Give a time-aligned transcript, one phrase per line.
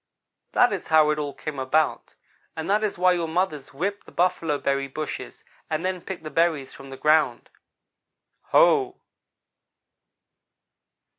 [0.53, 2.15] "That is how it all came about,
[2.57, 6.31] and that is why your mothers whip the buffalo berry bushes and then pick the
[6.31, 7.51] berries from the ground.
[8.45, 8.99] Ho!"